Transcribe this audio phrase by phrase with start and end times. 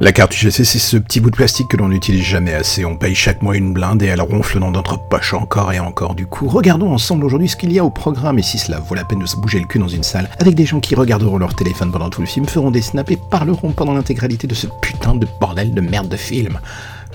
[0.00, 2.84] La carte UGC, c'est ce petit bout de plastique que l'on n'utilise jamais assez.
[2.84, 6.14] On paye chaque mois une blinde et elle ronfle dans notre poche encore et encore.
[6.14, 8.94] Du coup, regardons ensemble aujourd'hui ce qu'il y a au programme et si cela vaut
[8.94, 11.36] la peine de se bouger le cul dans une salle avec des gens qui regarderont
[11.36, 14.68] leur téléphone pendant tout le film, feront des snaps et parleront pendant l'intégralité de ce
[14.80, 16.60] putain de bordel de merde de film.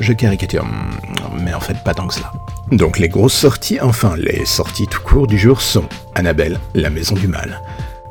[0.01, 0.67] Je caricature,
[1.39, 2.33] mais en fait pas tant que cela.
[2.73, 7.15] Donc les grosses sorties, enfin les sorties tout court du jour sont Annabelle, la maison
[7.15, 7.61] du mal.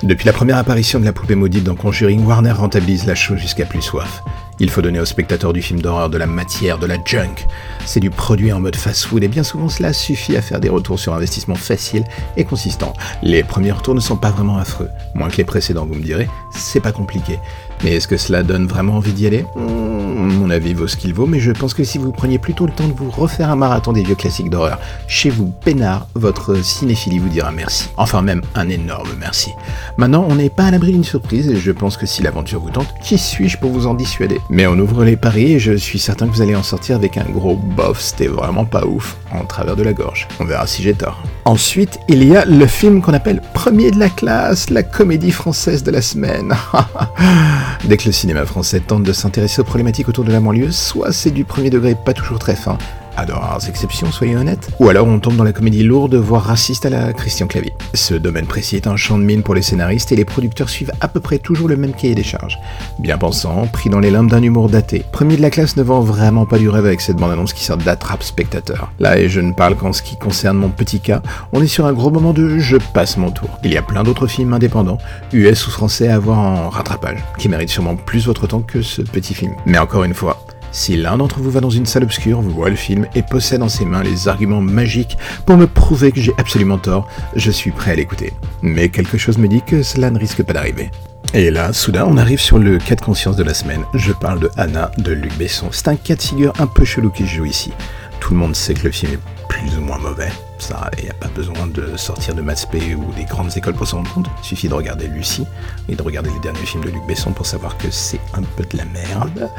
[0.03, 3.67] Depuis la première apparition de la poupée maudite dans Conjuring, Warner rentabilise la chose jusqu'à
[3.67, 4.23] plus soif.
[4.63, 7.49] Il faut donner aux spectateurs du film d'horreur de la matière, de la junk.
[7.85, 11.01] C'est du produit en mode fast-food et bien souvent cela suffit à faire des retours
[11.01, 12.05] sur investissement faciles
[12.37, 12.93] et consistants.
[13.25, 16.29] Les premiers retours ne sont pas vraiment affreux, moins que les précédents vous me direz,
[16.53, 17.41] c'est pas compliqué.
[17.83, 19.45] Mais est-ce que cela donne vraiment envie d'y aller?
[19.57, 19.92] Hmm,
[20.23, 22.73] Mon avis vaut ce qu'il vaut, mais je pense que si vous preniez plutôt le
[22.73, 27.19] temps de vous refaire un marathon des vieux classiques d'horreur, chez vous, peinard, votre cinéphilie
[27.19, 27.89] vous dira merci.
[27.97, 29.51] Enfin même un énorme merci.
[29.97, 32.71] Maintenant, on n'est pas à l'abri d'une surprise et je pense que si l'aventure vous
[32.71, 34.41] tente, qui suis-je pour vous en dissuader?
[34.49, 37.17] Mais on ouvre les paris et je suis certain que vous allez en sortir avec
[37.17, 40.29] un gros bof, c'était vraiment pas ouf, en travers de la gorge.
[40.39, 41.21] On verra si j'ai tort.
[41.45, 45.83] Ensuite, il y a le film qu'on appelle Premier de la classe, la comédie française
[45.83, 46.55] de la semaine.
[47.85, 51.11] Dès que le cinéma français tente de s'intéresser aux problématiques autour de la banlieue, soit
[51.11, 52.77] c'est du premier degré pas toujours très fin,
[53.17, 54.71] à de rares exceptions, soyez honnêtes.
[54.79, 57.73] Ou alors on tombe dans la comédie lourde, voire raciste à la Christian Clavier.
[57.95, 60.93] Ce domaine précis est un champ de mine pour les scénaristes et les producteurs suivent
[61.01, 62.59] à peu près toujours le même cahier des charges.
[62.99, 65.05] Bien pensant, pris dans les limbes d'un humour daté.
[65.13, 67.77] Premier de la classe ne vend vraiment pas du rêve avec cette bande-annonce qui sort
[67.77, 68.93] d'attrape spectateur.
[68.99, 71.87] Là, et je ne parle qu'en ce qui concerne mon petit cas, on est sur
[71.87, 73.49] un gros moment de je passe mon tour.
[73.65, 74.99] Il y a plein d'autres films indépendants,
[75.33, 79.03] US ou français à voir en rattrapage, qui méritent sûrement plus votre temps que ce
[79.03, 79.53] petit film.
[79.67, 82.77] Mais encore une fois, si l'un d'entre vous va dans une salle obscure, voit le
[82.77, 86.79] film et possède en ses mains les arguments magiques pour me prouver que j'ai absolument
[86.79, 87.07] tort,
[87.37, 88.33] je suis prêt à l'écouter.
[88.63, 90.91] Mais quelque chose me dit que cela ne risque pas d'arriver.
[91.35, 93.85] Et là, soudain, on arrive sur le cas de conscience de la semaine.
[93.95, 95.69] Je parle de Anna de Luc Besson.
[95.71, 97.73] C'est un cas de figure un peu chelou qui joue ici.
[98.21, 100.31] Tout le monde sait que le film est plus ou moins mauvais.
[100.63, 103.85] Ça, il n'y a pas besoin de sortir de Maths ou des grandes écoles pour
[103.89, 104.27] s'en rendre compte.
[104.45, 105.45] Il suffit de regarder Lucie
[105.89, 108.63] et de regarder les derniers films de Luc Besson pour savoir que c'est un peu
[108.63, 109.51] de la merde.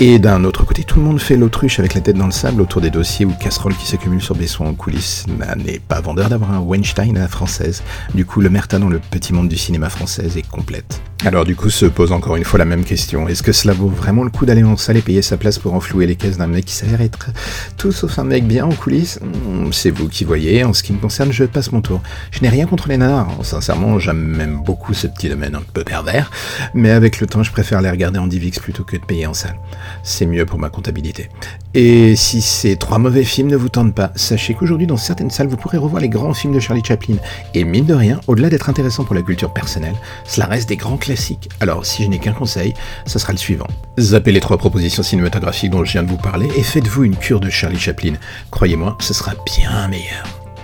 [0.00, 2.60] Et d'un autre côté, tout le monde fait l'autruche avec la tête dans le sable
[2.60, 5.24] autour des dossiers ou casseroles qui s'accumulent sur Besson en coulisses.
[5.56, 7.82] n'est pas vendeur d'avoir un Weinstein à la française.
[8.12, 11.00] Du coup, le merta dans le petit monde du cinéma français est complète.
[11.24, 13.26] Alors du coup se pose encore une fois la même question.
[13.26, 15.74] Est-ce que cela vaut vraiment le coup d'aller en salle et payer sa place pour
[15.74, 17.30] enflouer les caisses d'un mec qui s'avère être
[17.76, 19.18] tout sauf un mec bien en coulisses?
[19.20, 20.64] Hmm, C'est vous qui voyez.
[20.64, 22.00] En ce qui me concerne, je passe mon tour.
[22.30, 23.28] Je n'ai rien contre les nanars.
[23.42, 26.30] Sincèrement, j'aime même beaucoup ce petit domaine un peu pervers.
[26.74, 29.34] Mais avec le temps, je préfère les regarder en DivX plutôt que de payer en
[29.34, 29.58] salle.
[30.02, 31.30] C'est mieux pour ma comptabilité.
[31.74, 35.48] Et si ces trois mauvais films ne vous tentent pas, sachez qu'aujourd'hui dans certaines salles,
[35.48, 37.16] vous pourrez revoir les grands films de Charlie Chaplin.
[37.54, 40.98] Et mine de rien, au-delà d'être intéressant pour la culture personnelle, cela reste des grands
[40.98, 41.48] classique.
[41.60, 42.74] Alors, si je n'ai qu'un conseil,
[43.06, 43.66] ce sera le suivant.
[43.98, 47.40] Zappez les trois propositions cinématographiques dont je viens de vous parler et faites-vous une cure
[47.40, 48.14] de Charlie Chaplin.
[48.50, 49.88] Croyez-moi, ce sera bien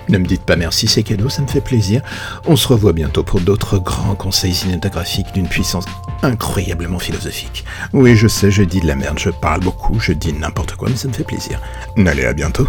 [0.07, 2.01] Ne me dites pas merci, c'est cadeau, ça me fait plaisir.
[2.45, 5.85] On se revoit bientôt pour d'autres grands conseils cinématographiques d'une puissance
[6.21, 7.65] incroyablement philosophique.
[7.93, 10.89] Oui, je sais, je dis de la merde, je parle beaucoup, je dis n'importe quoi,
[10.89, 11.59] mais ça me fait plaisir.
[11.97, 12.67] Allez, à bientôt.